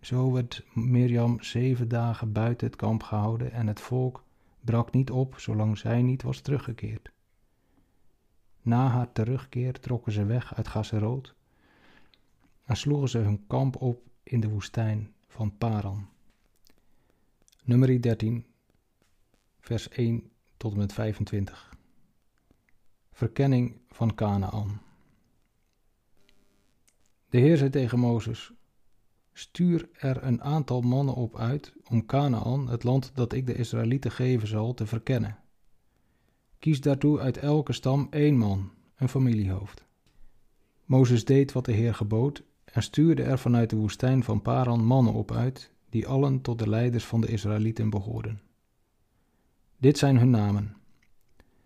Zo 0.01 0.31
werd 0.31 0.65
Mirjam 0.73 1.41
zeven 1.41 1.87
dagen 1.87 2.31
buiten 2.31 2.67
het 2.67 2.75
kamp 2.75 3.03
gehouden 3.03 3.51
en 3.51 3.67
het 3.67 3.81
volk 3.81 4.25
brak 4.67 4.91
niet 4.91 5.11
op 5.11 5.39
zolang 5.39 5.77
zij 5.77 6.01
niet 6.01 6.21
was 6.21 6.39
teruggekeerd. 6.39 7.11
Na 8.61 8.87
haar 8.87 9.11
terugkeer 9.11 9.79
trokken 9.79 10.11
ze 10.11 10.25
weg 10.25 10.55
uit 10.55 10.67
Gazeroot 10.67 11.35
en 12.63 12.77
sloegen 12.77 13.09
ze 13.09 13.17
hun 13.17 13.47
kamp 13.47 13.81
op 13.81 14.01
in 14.23 14.39
de 14.39 14.49
woestijn 14.49 15.13
van 15.27 15.57
Paran. 15.57 16.09
Nummer 17.63 18.01
13, 18.01 18.45
vers 19.59 19.89
1 19.89 20.31
tot 20.57 20.71
en 20.71 20.77
met 20.77 20.93
25. 20.93 21.73
Verkenning 23.11 23.77
van 23.89 24.15
Canaan. 24.15 24.81
De 27.29 27.37
Heer 27.37 27.57
zei 27.57 27.69
tegen 27.69 27.99
Mozes: 27.99 28.51
Stuur 29.37 29.89
er 29.93 30.23
een 30.23 30.43
aantal 30.43 30.81
mannen 30.81 31.13
op 31.13 31.37
uit 31.37 31.73
om 31.89 32.05
Canaan, 32.05 32.69
het 32.69 32.83
land 32.83 33.11
dat 33.13 33.33
ik 33.33 33.45
de 33.45 33.55
Israëlieten 33.55 34.11
geven 34.11 34.47
zal, 34.47 34.73
te 34.73 34.85
verkennen. 34.85 35.37
Kies 36.59 36.81
daartoe 36.81 37.19
uit 37.19 37.37
elke 37.37 37.73
stam 37.73 38.07
één 38.09 38.37
man, 38.37 38.71
een 38.95 39.09
familiehoofd. 39.09 39.85
Mozes 40.85 41.25
deed 41.25 41.51
wat 41.51 41.65
de 41.65 41.71
Heer 41.71 41.93
gebood 41.93 42.43
en 42.65 42.83
stuurde 42.83 43.23
er 43.23 43.39
vanuit 43.39 43.69
de 43.69 43.75
woestijn 43.75 44.23
van 44.23 44.41
Paran 44.41 44.85
mannen 44.85 45.13
op 45.13 45.31
uit, 45.31 45.71
die 45.89 46.07
allen 46.07 46.41
tot 46.41 46.59
de 46.59 46.69
leiders 46.69 47.05
van 47.05 47.21
de 47.21 47.27
Israëlieten 47.27 47.89
behoorden. 47.89 48.41
Dit 49.77 49.97
zijn 49.97 50.17
hun 50.17 50.29
namen. 50.29 50.75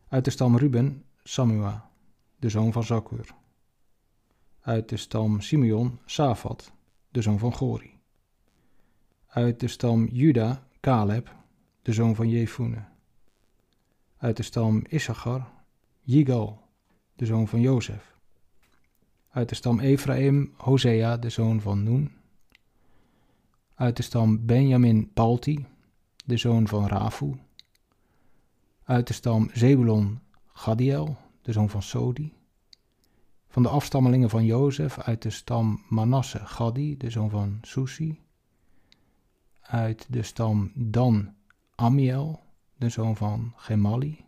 Uit 0.07 0.25
de 0.25 0.31
stam 0.31 0.57
Ruben, 0.57 1.03
Samua, 1.23 1.89
de 2.39 2.49
zoon 2.49 2.71
van 2.71 2.83
Zakur. 2.83 3.33
Uit 4.61 4.89
de 4.89 4.97
stam 4.97 5.41
Simeon, 5.41 5.99
Safat, 6.05 6.71
de 7.11 7.21
zoon 7.21 7.39
van 7.39 7.53
Gori. 7.53 7.99
Uit 9.27 9.59
de 9.59 9.67
stam 9.67 10.07
Juda, 10.07 10.67
Caleb, 10.79 11.35
de 11.81 11.93
zoon 11.93 12.15
van 12.15 12.29
Jefune. 12.29 12.83
Uit 14.17 14.37
de 14.37 14.43
stam 14.43 14.83
Issachar, 14.89 15.51
Yigal, 15.99 16.61
de 17.15 17.25
zoon 17.25 17.47
van 17.47 17.61
Jozef. 17.61 18.15
Uit 19.29 19.49
de 19.49 19.55
stam 19.55 19.79
Ephraim, 19.79 20.53
Hosea, 20.57 21.17
de 21.17 21.29
zoon 21.29 21.61
van 21.61 21.83
Nun. 21.83 22.11
Uit 23.73 23.97
de 23.97 24.03
stam 24.03 24.45
Benjamin, 24.45 25.13
Palti, 25.13 25.65
de 26.25 26.37
zoon 26.37 26.67
van 26.67 26.87
Rafu. 26.87 27.39
Uit 28.83 29.07
de 29.07 29.13
stam 29.13 29.49
Zebulon, 29.53 30.19
Gadiel, 30.53 31.17
de 31.41 31.51
zoon 31.51 31.69
van 31.69 31.81
Sodi. 31.81 32.33
Van 33.51 33.63
de 33.63 33.69
afstammelingen 33.69 34.29
van 34.29 34.45
Jozef 34.45 34.99
uit 34.99 35.21
de 35.21 35.29
stam 35.29 35.83
Manasse, 35.89 36.45
Gadi, 36.45 36.97
de 36.97 37.09
zoon 37.09 37.29
van 37.29 37.57
Susi. 37.61 38.21
Uit 39.61 40.05
de 40.09 40.23
stam 40.23 40.71
Dan, 40.75 41.33
Amiel, 41.75 42.43
de 42.77 42.89
zoon 42.89 43.15
van 43.15 43.53
Gemali. 43.55 44.25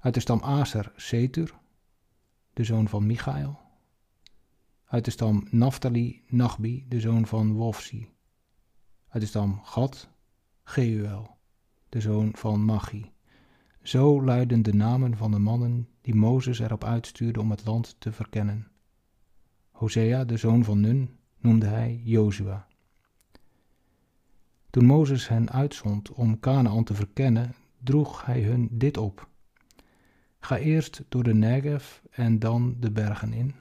Uit 0.00 0.14
de 0.14 0.20
stam 0.20 0.40
Aser, 0.42 0.92
Setur, 0.96 1.54
de 2.52 2.64
zoon 2.64 2.88
van 2.88 3.06
Michael. 3.06 3.60
Uit 4.84 5.04
de 5.04 5.10
stam 5.10 5.46
Naphtali, 5.50 6.22
Nachbi, 6.28 6.86
de 6.88 7.00
zoon 7.00 7.26
van 7.26 7.52
Wofsi. 7.52 8.08
Uit 9.08 9.22
de 9.22 9.28
stam 9.28 9.60
Gad, 9.64 10.08
Geuel, 10.62 11.36
de 11.88 12.00
zoon 12.00 12.30
van 12.34 12.64
Machi. 12.64 13.12
Zo 13.82 14.22
luiden 14.22 14.62
de 14.62 14.74
namen 14.74 15.16
van 15.16 15.30
de 15.30 15.38
mannen 15.38 15.88
die 16.00 16.14
Mozes 16.14 16.58
erop 16.58 16.84
uitstuurde 16.84 17.40
om 17.40 17.50
het 17.50 17.64
land 17.64 17.96
te 17.98 18.12
verkennen. 18.12 18.68
Hosea, 19.70 20.24
de 20.24 20.36
zoon 20.36 20.64
van 20.64 20.80
Nun, 20.80 21.18
noemde 21.38 21.66
hij 21.66 22.00
Jozua. 22.04 22.66
Toen 24.70 24.84
Mozes 24.84 25.28
hen 25.28 25.50
uitzond 25.50 26.12
om 26.12 26.40
Canaan 26.40 26.84
te 26.84 26.94
verkennen, 26.94 27.54
droeg 27.78 28.24
hij 28.24 28.42
hun 28.42 28.68
dit 28.70 28.96
op. 28.96 29.28
Ga 30.40 30.56
eerst 30.56 31.04
door 31.08 31.22
de 31.22 31.34
Negev 31.34 31.98
en 32.10 32.38
dan 32.38 32.76
de 32.80 32.90
bergen 32.90 33.32
in. 33.32 33.54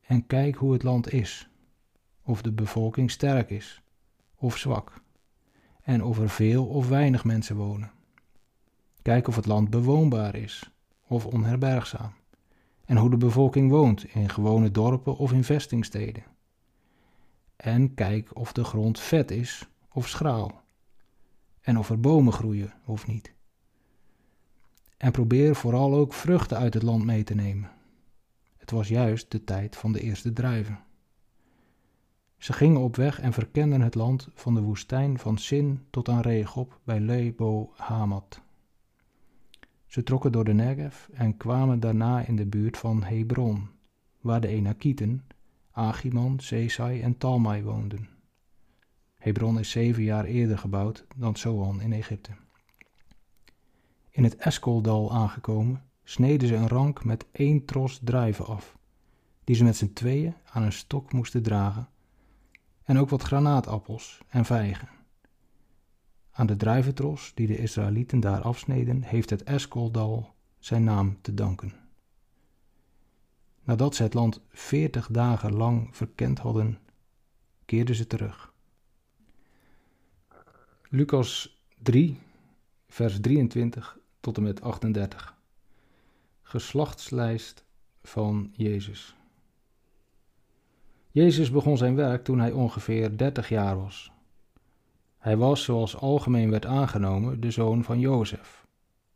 En 0.00 0.26
kijk 0.26 0.56
hoe 0.56 0.72
het 0.72 0.82
land 0.82 1.12
is, 1.12 1.48
of 2.22 2.42
de 2.42 2.52
bevolking 2.52 3.10
sterk 3.10 3.50
is 3.50 3.82
of 4.36 4.56
zwak, 4.56 5.02
en 5.82 6.04
of 6.04 6.18
er 6.18 6.30
veel 6.30 6.66
of 6.66 6.88
weinig 6.88 7.24
mensen 7.24 7.56
wonen. 7.56 7.90
Kijk 9.08 9.28
of 9.28 9.36
het 9.36 9.46
land 9.46 9.70
bewoonbaar 9.70 10.34
is 10.34 10.70
of 11.06 11.26
onherbergzaam, 11.26 12.12
en 12.84 12.96
hoe 12.96 13.10
de 13.10 13.16
bevolking 13.16 13.70
woont 13.70 14.04
in 14.04 14.28
gewone 14.28 14.70
dorpen 14.70 15.16
of 15.16 15.32
in 15.32 15.44
vestingsteden. 15.44 16.24
En 17.56 17.94
kijk 17.94 18.36
of 18.36 18.52
de 18.52 18.64
grond 18.64 19.00
vet 19.00 19.30
is 19.30 19.68
of 19.92 20.08
schraal, 20.08 20.62
en 21.60 21.78
of 21.78 21.90
er 21.90 22.00
bomen 22.00 22.32
groeien 22.32 22.72
of 22.84 23.06
niet. 23.06 23.32
En 24.96 25.12
probeer 25.12 25.54
vooral 25.54 25.94
ook 25.94 26.12
vruchten 26.12 26.58
uit 26.58 26.74
het 26.74 26.82
land 26.82 27.04
mee 27.04 27.24
te 27.24 27.34
nemen. 27.34 27.70
Het 28.56 28.70
was 28.70 28.88
juist 28.88 29.30
de 29.30 29.44
tijd 29.44 29.76
van 29.76 29.92
de 29.92 30.00
eerste 30.00 30.32
druiven. 30.32 30.78
Ze 32.36 32.52
gingen 32.52 32.80
op 32.80 32.96
weg 32.96 33.20
en 33.20 33.32
verkenden 33.32 33.80
het 33.80 33.94
land 33.94 34.28
van 34.34 34.54
de 34.54 34.62
woestijn 34.62 35.18
van 35.18 35.38
Sin 35.38 35.86
tot 35.90 36.08
aan 36.08 36.20
Regob 36.20 36.80
bij 36.84 37.00
Lebo 37.00 37.72
Hamat. 37.76 38.46
Ze 39.88 40.02
trokken 40.02 40.32
door 40.32 40.44
de 40.44 40.52
Negev 40.52 41.08
en 41.12 41.36
kwamen 41.36 41.80
daarna 41.80 42.26
in 42.26 42.36
de 42.36 42.46
buurt 42.46 42.76
van 42.76 43.02
Hebron, 43.02 43.68
waar 44.20 44.40
de 44.40 44.48
Enakieten, 44.48 45.24
Achiman, 45.70 46.40
Sesai 46.40 47.00
en 47.00 47.18
Talmai 47.18 47.62
woonden. 47.62 48.08
Hebron 49.16 49.58
is 49.58 49.70
zeven 49.70 50.02
jaar 50.02 50.24
eerder 50.24 50.58
gebouwd 50.58 51.06
dan 51.16 51.36
Zoan 51.36 51.80
in 51.80 51.92
Egypte. 51.92 52.30
In 54.10 54.24
het 54.24 54.36
Eskoldal 54.36 55.12
aangekomen, 55.12 55.82
sneden 56.04 56.48
ze 56.48 56.54
een 56.54 56.68
rank 56.68 57.04
met 57.04 57.26
één 57.32 57.64
tros 57.64 58.00
druiven 58.02 58.46
af, 58.46 58.76
die 59.44 59.56
ze 59.56 59.64
met 59.64 59.76
z'n 59.76 59.92
tweeën 59.92 60.34
aan 60.44 60.62
een 60.62 60.72
stok 60.72 61.12
moesten 61.12 61.42
dragen, 61.42 61.88
en 62.84 62.98
ook 62.98 63.08
wat 63.08 63.22
granaatappels 63.22 64.20
en 64.28 64.44
vijgen. 64.44 64.97
Aan 66.38 66.46
de 66.46 66.56
druiventros 66.56 67.32
die 67.34 67.46
de 67.46 67.58
Israëlieten 67.58 68.20
daar 68.20 68.40
afsneden, 68.40 69.02
heeft 69.02 69.30
het 69.30 69.42
Eskoldal 69.42 70.34
zijn 70.58 70.84
naam 70.84 71.18
te 71.20 71.34
danken. 71.34 71.72
Nadat 73.64 73.94
ze 73.94 74.02
het 74.02 74.14
land 74.14 74.40
veertig 74.48 75.06
dagen 75.06 75.54
lang 75.54 75.96
verkend 75.96 76.38
hadden, 76.38 76.78
keerden 77.64 77.94
ze 77.94 78.06
terug. 78.06 78.52
Lucas 80.88 81.62
3, 81.82 82.18
vers 82.88 83.20
23 83.20 83.98
tot 84.20 84.36
en 84.36 84.42
met 84.42 84.60
38. 84.60 85.36
Geslachtslijst 86.42 87.64
van 88.02 88.52
Jezus. 88.56 89.16
Jezus 91.10 91.50
begon 91.50 91.76
zijn 91.76 91.94
werk 91.94 92.24
toen 92.24 92.38
hij 92.38 92.52
ongeveer 92.52 93.16
30 93.16 93.48
jaar 93.48 93.76
was. 93.76 94.12
Hij 95.28 95.36
was, 95.36 95.64
zoals 95.64 95.96
algemeen 95.96 96.50
werd 96.50 96.66
aangenomen, 96.66 97.40
de 97.40 97.50
zoon 97.50 97.84
van 97.84 98.00
Jozef, 98.00 98.66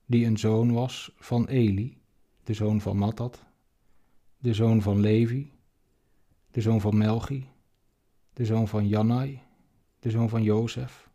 die 0.06 0.26
een 0.26 0.38
zoon 0.38 0.72
was 0.72 1.12
van 1.16 1.46
Eli, 1.46 2.00
de 2.44 2.54
zoon 2.54 2.80
van 2.80 2.96
Mattat, 2.96 3.44
de 4.38 4.54
zoon 4.54 4.82
van 4.82 5.00
Levi, 5.00 5.52
de 6.50 6.60
zoon 6.60 6.80
van 6.80 6.96
Melchi, 6.96 7.48
de 8.32 8.44
zoon 8.44 8.68
van 8.68 8.88
Jannai, 8.88 9.40
de 9.98 10.10
zoon 10.10 10.28
van 10.28 10.42
Jozef, 10.42 11.10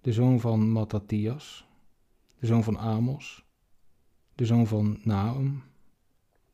de 0.00 0.12
zoon 0.12 0.40
van 0.40 0.70
Mattathias, 0.70 1.66
de 2.38 2.46
zoon 2.46 2.62
van 2.64 2.78
Amos, 2.78 3.44
de 4.34 4.46
zoon 4.46 4.66
van 4.66 4.98
Naum, 5.02 5.62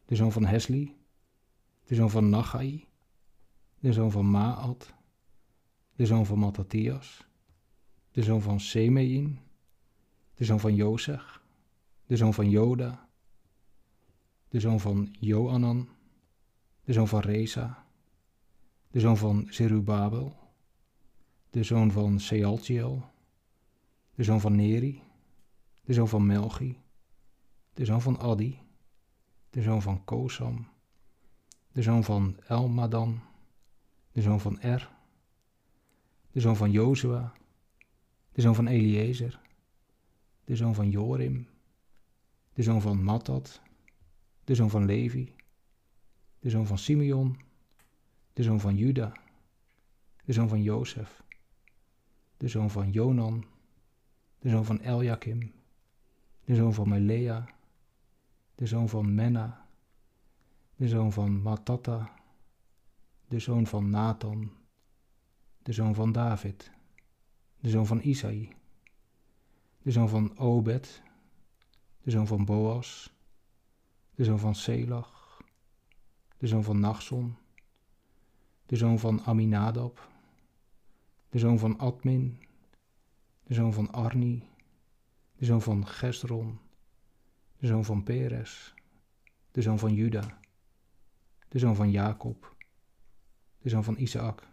de 0.04 0.16
zoon 0.16 0.32
van 0.32 0.44
Hesli, 0.44 0.96
de 1.84 1.94
zoon 1.94 2.10
van 2.10 2.28
Nachai, 2.28 2.86
de 3.78 3.92
zoon 3.92 4.10
van 4.10 4.30
Maat, 4.30 4.94
de 5.96 6.06
zoon 6.06 6.26
van 6.26 6.38
Mattathias, 6.38 7.26
de 8.14 8.22
zoon 8.22 8.42
van 8.42 8.60
Semein, 8.60 9.40
de 10.34 10.44
zoon 10.44 10.60
van 10.60 10.74
Jozef, 10.74 11.40
de 12.06 12.16
zoon 12.16 12.34
van 12.34 12.50
Joda, 12.50 13.08
de 14.48 14.60
zoon 14.60 14.80
van 14.80 15.16
Joanan, 15.20 15.88
de 16.84 16.92
zoon 16.92 17.08
van 17.08 17.20
Reza, 17.20 17.86
de 18.90 19.00
zoon 19.00 19.16
van 19.16 19.46
Zerubabel, 19.50 20.36
de 21.50 21.62
zoon 21.62 21.90
van 21.90 22.20
Sealtiel, 22.20 23.10
de 24.14 24.22
zoon 24.22 24.40
van 24.40 24.56
Neri, 24.56 25.02
de 25.84 25.92
zoon 25.92 26.08
van 26.08 26.26
Melchi, 26.26 26.78
de 27.72 27.84
zoon 27.84 28.02
van 28.02 28.18
Adi, 28.18 28.60
de 29.50 29.62
zoon 29.62 29.82
van 29.82 30.04
Kosam, 30.04 30.68
de 31.72 31.82
zoon 31.82 32.04
van 32.04 32.36
Elmadan, 32.46 33.20
de 34.12 34.22
zoon 34.22 34.40
van 34.40 34.60
Er, 34.60 34.92
de 36.30 36.40
zoon 36.40 36.56
van 36.56 36.70
Jozua, 36.70 37.34
de 38.34 38.40
zoon 38.40 38.54
van 38.54 38.66
Eliezer, 38.66 39.40
de 40.44 40.56
zoon 40.56 40.74
van 40.74 40.90
Jorim, 40.90 41.48
de 42.52 42.62
zoon 42.62 42.80
van 42.80 43.04
Matat, 43.04 43.60
de 44.44 44.54
zoon 44.54 44.70
van 44.70 44.84
Levi, 44.84 45.34
de 46.40 46.50
zoon 46.50 46.66
van 46.66 46.78
Simeon, 46.78 47.40
de 48.32 48.42
zoon 48.42 48.60
van 48.60 48.76
Juda, 48.76 49.12
de 50.24 50.32
zoon 50.32 50.48
van 50.48 50.62
Jozef, 50.62 51.22
de 52.36 52.48
zoon 52.48 52.70
van 52.70 52.90
Jonan, 52.90 53.44
de 54.38 54.48
zoon 54.48 54.64
van 54.64 54.80
Eljakim, 54.80 55.52
de 56.44 56.54
zoon 56.54 56.74
van 56.74 56.88
Melea, 56.88 57.48
de 58.54 58.66
zoon 58.66 58.88
van 58.88 59.14
Menna, 59.14 59.66
de 60.76 60.88
zoon 60.88 61.12
van 61.12 61.42
Matata, 61.42 62.14
de 63.28 63.38
zoon 63.38 63.66
van 63.66 63.90
Nathan, 63.90 64.52
de 65.62 65.72
zoon 65.72 65.94
van 65.94 66.12
David, 66.12 66.73
de 67.64 67.70
zoon 67.70 67.86
van 67.86 68.00
Isaï, 68.00 68.48
de 69.82 69.90
zoon 69.90 70.08
van 70.08 70.38
Obed, 70.38 71.02
de 72.02 72.10
zoon 72.10 72.26
van 72.26 72.44
Boas, 72.44 73.12
de 74.14 74.24
zoon 74.24 74.38
van 74.38 74.54
Selach, 74.54 75.42
de 76.38 76.46
zoon 76.46 76.64
van 76.64 76.80
Nachson, 76.80 77.36
de 78.66 78.76
zoon 78.76 78.98
van 78.98 79.22
Aminadab, 79.22 80.08
de 81.30 81.38
zoon 81.38 81.58
van 81.58 81.78
Admin, 81.78 82.42
de 83.42 83.54
zoon 83.54 83.72
van 83.72 83.92
Arni, 83.92 84.48
de 85.36 85.44
zoon 85.44 85.62
van 85.62 85.86
Gesron, 85.86 86.58
de 87.58 87.66
zoon 87.66 87.84
van 87.84 88.02
Peres, 88.02 88.74
de 89.50 89.62
zoon 89.62 89.78
van 89.78 89.94
Juda, 89.94 90.38
de 91.48 91.58
zoon 91.58 91.74
van 91.74 91.90
Jacob, 91.90 92.56
de 93.58 93.68
zoon 93.68 93.84
van 93.84 93.96
Isaac, 93.96 94.48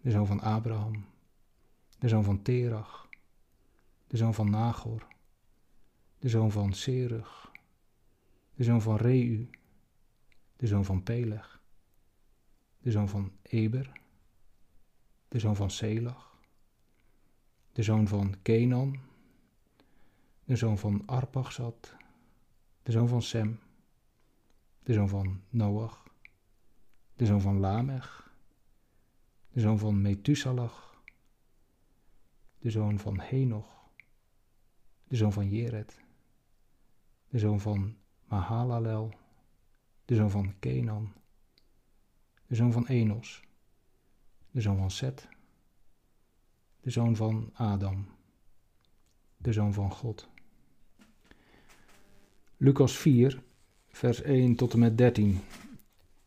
de 0.00 0.10
zoon 0.10 0.26
van 0.26 0.40
Abraham, 0.40 1.07
de 1.98 2.08
zoon 2.08 2.24
van 2.24 2.42
Terach, 2.42 3.08
de 4.06 4.16
zoon 4.16 4.34
van 4.34 4.50
Nagor, 4.50 5.06
de 6.18 6.28
zoon 6.28 6.50
van 6.50 6.72
Serug, 6.72 7.52
de 8.54 8.64
zoon 8.64 8.82
van 8.82 8.96
Reu, 8.96 9.48
de 10.56 10.66
zoon 10.66 10.84
van 10.84 11.02
Peleg, 11.02 11.60
de 12.78 12.90
zoon 12.90 13.08
van 13.08 13.32
Eber, 13.42 14.00
de 15.28 15.38
zoon 15.38 15.56
van 15.56 15.70
Selach, 15.70 16.38
de 17.72 17.82
zoon 17.82 18.08
van 18.08 18.34
Kenan, 18.42 18.98
de 20.44 20.56
zoon 20.56 20.78
van 20.78 21.02
Arpachsad, 21.06 21.94
de 22.82 22.92
zoon 22.92 23.08
van 23.08 23.22
Sem, 23.22 23.60
de 24.82 24.92
zoon 24.92 25.08
van 25.08 25.42
Noach, 25.48 26.02
de 27.16 27.26
zoon 27.26 27.40
van 27.40 27.58
Lamech, 27.58 28.32
de 29.52 29.60
zoon 29.60 29.78
van 29.78 30.02
Methusalach, 30.02 30.87
de 32.58 32.70
zoon 32.70 32.98
van 32.98 33.20
Henoch, 33.20 33.88
de 35.04 35.16
zoon 35.16 35.32
van 35.32 35.48
Jered, 35.48 36.00
de 37.28 37.38
zoon 37.38 37.60
van 37.60 37.96
Mahalalel, 38.24 39.14
de 40.04 40.14
zoon 40.14 40.30
van 40.30 40.58
Kenan, 40.58 41.12
de 42.46 42.54
zoon 42.54 42.72
van 42.72 42.86
Enos, 42.86 43.42
de 44.50 44.60
zoon 44.60 44.76
van 44.76 44.90
Set, 44.90 45.28
de 46.80 46.90
zoon 46.90 47.16
van 47.16 47.50
Adam, 47.52 48.06
de 49.36 49.52
zoon 49.52 49.72
van 49.72 49.90
God. 49.90 50.28
Lucas 52.56 52.96
4, 52.96 53.42
vers 53.88 54.22
1 54.22 54.54
tot 54.54 54.72
en 54.72 54.78
met 54.78 54.98
13. 54.98 55.40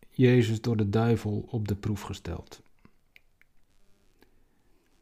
Jezus 0.09 0.61
door 0.61 0.77
de 0.77 0.89
duivel 0.89 1.47
op 1.49 1.67
de 1.67 1.75
proef 1.75 2.01
gesteld. 2.01 2.61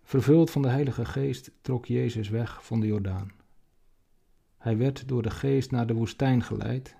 Vervuld 0.09 0.51
van 0.51 0.61
de 0.61 0.67
Heilige 0.67 1.05
Geest 1.05 1.51
trok 1.61 1.85
Jezus 1.85 2.29
weg 2.29 2.65
van 2.65 2.79
de 2.79 2.87
Jordaan. 2.87 3.31
Hij 4.57 4.77
werd 4.77 5.07
door 5.07 5.21
de 5.21 5.29
Geest 5.29 5.71
naar 5.71 5.87
de 5.87 5.93
woestijn 5.93 6.43
geleid, 6.43 6.95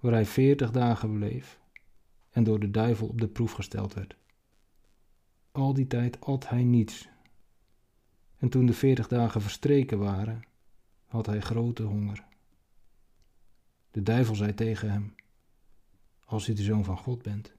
waar 0.00 0.12
hij 0.12 0.26
veertig 0.26 0.70
dagen 0.70 1.12
bleef 1.14 1.60
en 2.30 2.44
door 2.44 2.60
de 2.60 2.70
duivel 2.70 3.08
op 3.08 3.20
de 3.20 3.28
proef 3.28 3.52
gesteld 3.52 3.94
werd. 3.94 4.16
Al 5.52 5.74
die 5.74 5.86
tijd 5.86 6.20
at 6.20 6.48
hij 6.48 6.64
niets. 6.64 7.08
En 8.36 8.48
toen 8.48 8.66
de 8.66 8.74
veertig 8.74 9.08
dagen 9.08 9.42
verstreken 9.42 9.98
waren, 9.98 10.42
had 11.06 11.26
hij 11.26 11.40
grote 11.40 11.82
honger. 11.82 12.24
De 13.90 14.02
duivel 14.02 14.34
zei 14.34 14.54
tegen 14.54 14.90
hem: 14.90 15.14
Als 16.24 16.48
u 16.48 16.52
de 16.52 16.62
zoon 16.62 16.84
van 16.84 16.98
God 16.98 17.22
bent, 17.22 17.52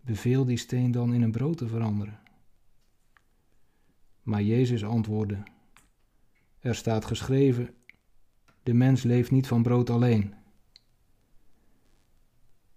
beveel 0.00 0.44
die 0.44 0.56
steen 0.56 0.90
dan 0.90 1.14
in 1.14 1.22
een 1.22 1.32
brood 1.32 1.56
te 1.56 1.68
veranderen. 1.68 2.24
Maar 4.26 4.42
Jezus 4.42 4.84
antwoordde: 4.84 5.42
Er 6.58 6.74
staat 6.74 7.04
geschreven: 7.04 7.74
De 8.62 8.74
mens 8.74 9.02
leeft 9.02 9.30
niet 9.30 9.46
van 9.46 9.62
brood 9.62 9.90
alleen. 9.90 10.34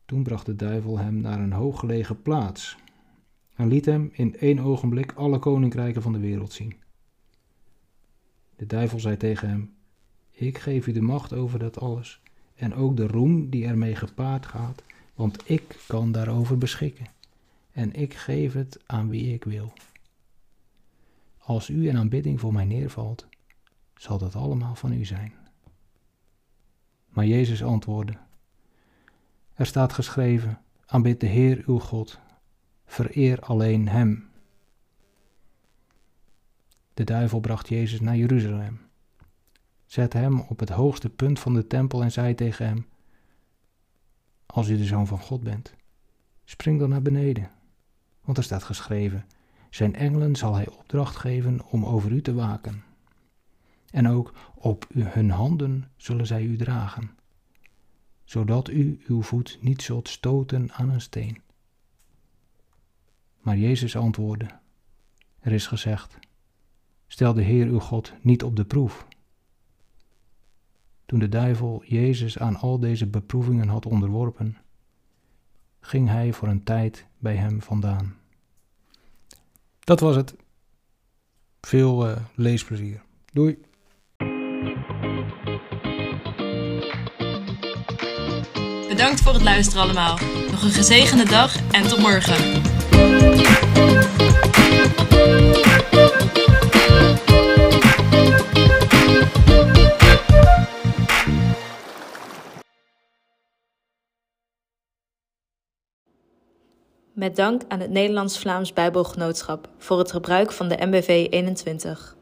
Toen 0.05 0.23
bracht 0.23 0.45
de 0.45 0.55
duivel 0.55 0.97
hem 0.97 1.21
naar 1.21 1.39
een 1.39 1.51
hooggelegen 1.51 2.21
plaats 2.21 2.77
en 3.55 3.67
liet 3.67 3.85
hem 3.85 4.09
in 4.13 4.37
één 4.37 4.59
ogenblik 4.59 5.11
alle 5.11 5.39
koninkrijken 5.39 6.01
van 6.01 6.13
de 6.13 6.19
wereld 6.19 6.53
zien. 6.53 6.75
De 8.55 8.65
duivel 8.65 8.99
zei 8.99 9.17
tegen 9.17 9.49
hem: 9.49 9.73
Ik 10.31 10.57
geef 10.57 10.87
u 10.87 10.91
de 10.91 11.01
macht 11.01 11.33
over 11.33 11.59
dat 11.59 11.79
alles 11.79 12.21
en 12.55 12.73
ook 12.73 12.97
de 12.97 13.07
roem 13.07 13.49
die 13.49 13.65
ermee 13.65 13.95
gepaard 13.95 14.45
gaat, 14.45 14.83
want 15.13 15.49
ik 15.49 15.83
kan 15.87 16.11
daarover 16.11 16.57
beschikken 16.57 17.05
en 17.71 17.93
ik 17.93 18.13
geef 18.13 18.53
het 18.53 18.79
aan 18.85 19.09
wie 19.09 19.33
ik 19.33 19.43
wil. 19.43 19.73
Als 21.49 21.69
u 21.69 21.89
een 21.89 21.97
aanbidding 21.97 22.39
voor 22.39 22.53
mij 22.53 22.65
neervalt, 22.65 23.27
zal 23.95 24.17
dat 24.17 24.35
allemaal 24.35 24.75
van 24.75 24.93
u 24.93 25.05
zijn. 25.05 25.33
Maar 27.07 27.25
Jezus 27.25 27.63
antwoordde: 27.63 28.17
Er 29.53 29.65
staat 29.65 29.93
geschreven: 29.93 30.61
Aanbid 30.85 31.19
de 31.19 31.27
Heer 31.27 31.63
uw 31.65 31.79
God, 31.79 32.19
vereer 32.85 33.39
alleen 33.39 33.87
Hem. 33.87 34.29
De 36.93 37.03
duivel 37.03 37.39
bracht 37.39 37.69
Jezus 37.69 37.99
naar 37.99 38.17
Jeruzalem, 38.17 38.81
zette 39.85 40.17
hem 40.17 40.39
op 40.39 40.59
het 40.59 40.69
hoogste 40.69 41.09
punt 41.09 41.39
van 41.39 41.53
de 41.53 41.67
tempel 41.67 42.03
en 42.03 42.11
zei 42.11 42.35
tegen 42.35 42.65
hem: 42.65 42.85
Als 44.45 44.69
u 44.69 44.77
de 44.77 44.85
zoon 44.85 45.07
van 45.07 45.19
God 45.19 45.43
bent, 45.43 45.73
spring 46.45 46.79
dan 46.79 46.89
naar 46.89 47.01
beneden, 47.01 47.51
want 48.21 48.37
er 48.37 48.43
staat 48.43 48.63
geschreven: 48.63 49.25
Zijn 49.69 49.95
engelen 49.95 50.35
zal 50.35 50.55
hij 50.55 50.69
opdracht 50.69 51.15
geven 51.15 51.65
om 51.69 51.85
over 51.85 52.11
u 52.11 52.21
te 52.21 52.33
waken. 52.33 52.83
En 53.91 54.07
ook 54.07 54.33
op 54.55 54.85
hun 54.93 55.29
handen 55.29 55.91
zullen 55.97 56.27
zij 56.27 56.43
u 56.43 56.57
dragen, 56.57 57.09
zodat 58.23 58.69
u 58.69 59.01
uw 59.07 59.21
voet 59.21 59.57
niet 59.61 59.81
zult 59.81 60.09
stoten 60.09 60.71
aan 60.71 60.89
een 60.89 61.01
steen. 61.01 61.41
Maar 63.41 63.57
Jezus 63.57 63.95
antwoordde: 63.95 64.47
Er 65.39 65.51
is 65.51 65.67
gezegd: 65.67 66.17
Stel 67.07 67.33
de 67.33 67.41
Heer 67.41 67.67
uw 67.67 67.79
God 67.79 68.13
niet 68.21 68.43
op 68.43 68.55
de 68.55 68.65
proef. 68.65 69.07
Toen 71.05 71.19
de 71.19 71.29
duivel 71.29 71.83
Jezus 71.85 72.39
aan 72.39 72.55
al 72.55 72.79
deze 72.79 73.07
beproevingen 73.07 73.67
had 73.67 73.85
onderworpen, 73.85 74.57
ging 75.79 76.07
hij 76.07 76.33
voor 76.33 76.47
een 76.47 76.63
tijd 76.63 77.07
bij 77.17 77.35
hem 77.35 77.61
vandaan. 77.61 78.18
Dat 79.89 79.99
was 79.99 80.15
het. 80.15 80.33
Veel 81.61 82.09
uh, 82.09 82.15
leesplezier. 82.35 83.01
Doei. 83.33 83.57
Bedankt 88.87 89.21
voor 89.21 89.33
het 89.33 89.41
luisteren 89.41 89.83
allemaal. 89.83 90.17
Nog 90.51 90.63
een 90.63 90.71
gezegende 90.71 91.25
dag 91.25 91.55
en 91.71 91.87
tot 91.87 91.99
morgen. 91.99 92.37
Met 107.19 107.35
dank 107.35 107.61
aan 107.67 107.79
het 107.79 107.89
Nederlands-Vlaams 107.89 108.73
Bijbelgenootschap 108.73 109.69
voor 109.77 109.97
het 109.97 110.11
gebruik 110.11 110.51
van 110.51 110.67
de 110.67 110.85
MBV 110.85 111.27
21. 111.29 112.15